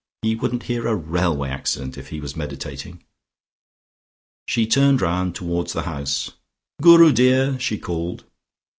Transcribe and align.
He 0.23 0.33
wouldn't 0.33 0.63
hear 0.63 0.87
a 0.87 0.95
railway 0.95 1.49
accident 1.51 1.95
if 1.95 2.07
he 2.09 2.19
was 2.19 2.35
meditating." 2.35 3.03
She 4.47 4.65
turned 4.65 4.99
round 4.99 5.35
towards 5.35 5.73
the 5.73 5.83
house. 5.83 6.31
"Guru, 6.81 7.11
dear!" 7.11 7.59
she 7.59 7.77
called. 7.77 8.23